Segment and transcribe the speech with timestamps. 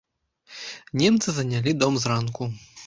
[1.03, 2.43] Немцы занялі дом зранку.